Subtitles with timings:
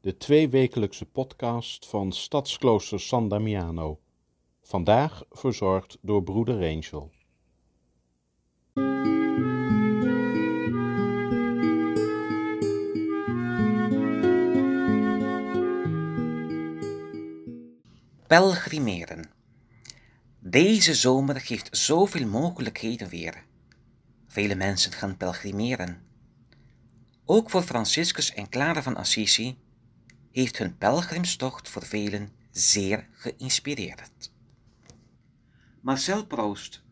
[0.00, 4.00] de tweewekelijkse podcast van Stadsklooster San Damiano.
[4.62, 7.10] Vandaag verzorgd door broeder Angel.
[18.26, 19.30] Pelgrimeren.
[20.38, 23.44] Deze zomer geeft zoveel mogelijkheden weer.
[24.26, 26.02] Vele mensen gaan pelgrimeren.
[27.24, 29.58] Ook voor Franciscus en Clara van Assisi
[30.30, 34.32] heeft hun pelgrimstocht voor velen zeer geïnspireerd.
[35.80, 36.82] Marcel Proust,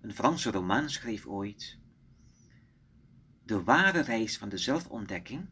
[0.00, 1.78] een Franse roman, schreef ooit:
[3.44, 5.48] De ware reis van de zelfontdekking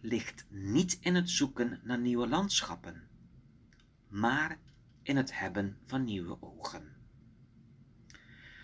[0.00, 3.08] ligt niet in het zoeken naar nieuwe landschappen,
[4.08, 4.58] maar
[5.02, 6.94] in het hebben van nieuwe ogen.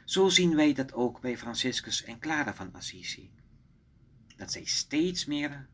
[0.05, 3.31] Zo zien wij dat ook bij Franciscus en Clara van Assisi,
[4.37, 5.69] dat zij steeds meer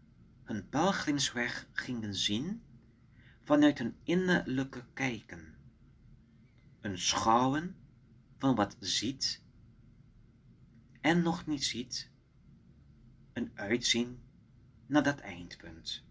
[0.48, 2.62] hun pelgrimsweg gingen zien
[3.42, 5.54] vanuit hun innerlijke kijken,
[6.80, 7.76] een schouwen
[8.36, 9.42] van wat ziet
[11.00, 12.10] en nog niet ziet,
[13.32, 14.20] een uitzien
[14.86, 16.04] naar dat eindpunt.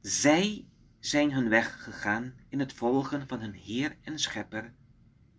[0.00, 4.74] Zij zijn hun weg gegaan in het volgen van hun Heer en Schepper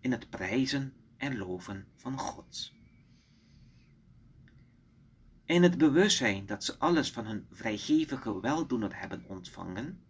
[0.00, 2.72] in het prijzen en loven van God.
[5.50, 10.02] In het bewustzijn dat ze alles van hun vrijgevige weldoener hebben ontvangen,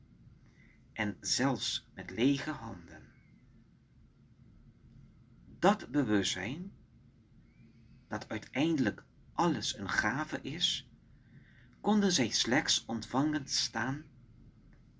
[0.92, 3.02] en zelfs met lege handen.
[5.58, 6.72] Dat bewustzijn,
[8.08, 10.90] dat uiteindelijk alles een gave is,
[11.80, 14.04] konden zij slechts ontvangend staan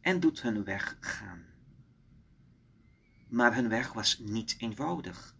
[0.00, 1.50] en doet hun weg gaan
[3.30, 5.36] maar hun weg was niet eenvoudig.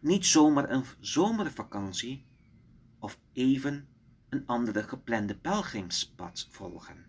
[0.00, 2.26] Niet zomaar een zomervakantie
[2.98, 3.88] of even
[4.28, 7.06] een andere geplande pelgrimspad volgen.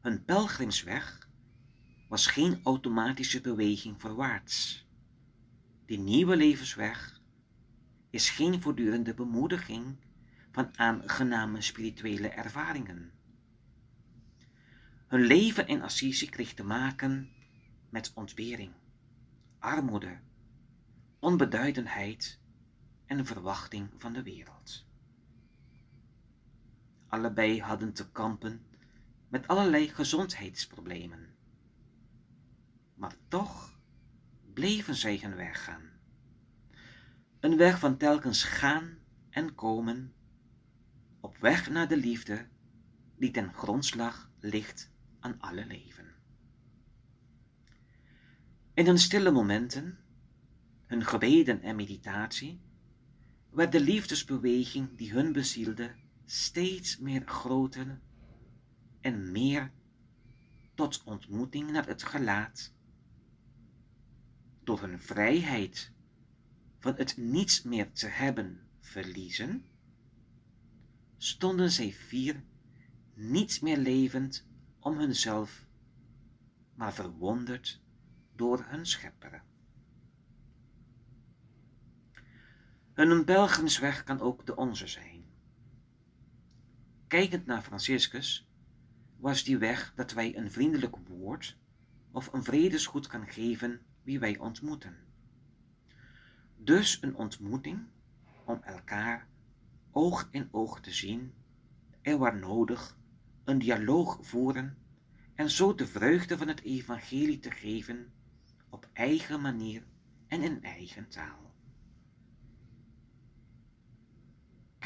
[0.00, 1.28] Hun pelgrimsweg
[2.08, 4.86] was geen automatische beweging voorwaarts.
[5.86, 7.20] Die nieuwe levensweg
[8.10, 9.96] is geen voortdurende bemoediging
[10.52, 13.12] van aangename spirituele ervaringen.
[15.06, 17.28] Hun leven in Assisi kreeg te maken
[17.90, 18.72] met ontbering,
[19.58, 20.18] armoede,
[21.18, 22.40] onbeduidendheid
[23.06, 24.86] en verwachting van de wereld.
[27.08, 28.66] Allebei hadden te kampen
[29.28, 31.34] met allerlei gezondheidsproblemen.
[32.94, 33.80] Maar toch
[34.52, 35.90] bleven zij hun weg gaan.
[37.40, 38.98] Een weg van telkens gaan
[39.30, 40.14] en komen,
[41.20, 42.48] op weg naar de liefde
[43.16, 44.90] die ten grondslag ligt
[45.20, 46.14] aan alle leven.
[48.74, 49.98] In hun stille momenten,
[50.86, 52.60] hun gebeden en meditatie,
[53.56, 55.94] werd de liefdesbeweging die hun bezielde
[56.24, 58.00] steeds meer groter
[59.00, 59.72] en meer
[60.74, 62.72] tot ontmoeting naar het gelaat.
[64.64, 65.92] Door hun vrijheid
[66.78, 69.64] van het niets meer te hebben verliezen,
[71.16, 72.42] stonden zij vier
[73.14, 74.46] niets meer levend
[74.78, 75.66] om hunzelf,
[76.74, 77.80] maar verwonderd
[78.34, 79.44] door hun schepper.
[82.96, 85.24] Hun pelgrimsweg kan ook de onze zijn.
[87.06, 88.48] Kijkend naar Franciscus
[89.16, 91.56] was die weg dat wij een vriendelijk woord
[92.12, 94.96] of een vredesgoed kan geven wie wij ontmoeten.
[96.56, 97.86] Dus een ontmoeting
[98.44, 99.28] om elkaar
[99.90, 101.34] oog in oog te zien
[102.02, 102.96] en waar nodig
[103.44, 104.78] een dialoog voeren
[105.34, 108.12] en zo de vreugde van het evangelie te geven
[108.68, 109.82] op eigen manier
[110.26, 111.46] en in eigen taal.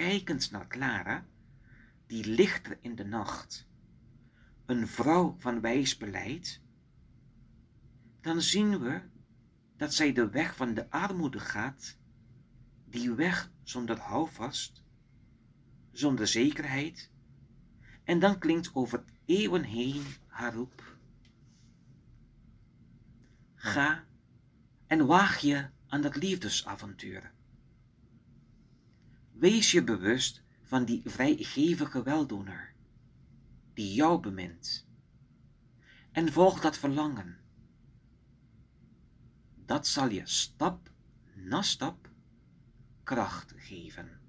[0.00, 1.26] Kijkend naar Clara,
[2.06, 3.68] die lichter in de nacht,
[4.66, 6.60] een vrouw van wijs beleid,
[8.20, 9.00] dan zien we
[9.76, 11.96] dat zij de weg van de armoede gaat,
[12.84, 14.84] die weg zonder houvast,
[15.92, 17.10] zonder zekerheid,
[18.04, 20.96] en dan klinkt over eeuwen heen haar roep.
[23.54, 24.04] Ga
[24.86, 27.32] en waag je aan dat liefdesavontuur.
[29.40, 32.74] Wees je bewust van die vrijgevige weldoener,
[33.74, 34.86] die jou bemint,
[36.12, 37.38] en volg dat verlangen.
[39.66, 40.90] Dat zal je stap
[41.34, 42.10] na stap
[43.02, 44.20] kracht geven.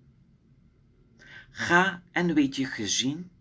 [1.50, 3.32] Ga en weet je gezien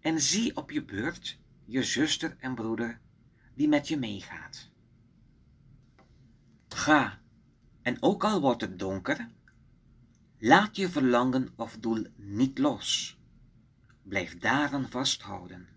[0.00, 3.00] en zie op je beurt je zuster en broeder
[3.54, 4.70] die met je meegaat.
[6.68, 7.20] Ga,
[7.82, 9.30] en ook al wordt het donker,
[10.44, 13.18] laat je verlangen of doel niet los.
[14.02, 15.68] Blijf daaraan vasthouden.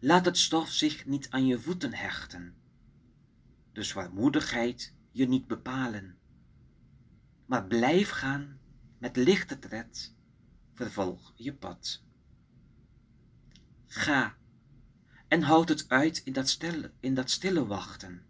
[0.00, 2.54] Laat het stof zich niet aan je voeten hechten.
[3.72, 6.18] De zwaarmoedigheid je niet bepalen.
[7.46, 8.58] Maar blijf gaan
[8.98, 10.14] met lichte tred,
[10.74, 12.02] vervolg je pad.
[13.86, 14.36] Ga
[15.28, 18.22] en houd het uit in dat stille, in dat stille wachten.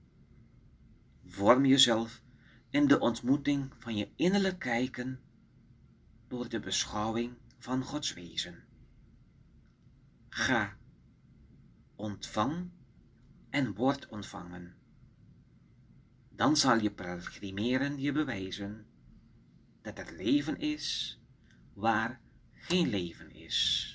[1.27, 2.23] Vorm jezelf
[2.71, 5.21] in de ontmoeting van je innerlijk kijken
[6.29, 8.65] door de beschouwing van Gods wezen.
[10.29, 10.77] Ga,
[11.97, 12.71] ontvang
[13.51, 14.75] en word ontvangen.
[16.29, 18.87] Dan zal je pelgrimeren je bewijzen
[19.83, 21.19] dat er leven is
[21.73, 22.21] waar
[22.53, 23.95] geen leven is.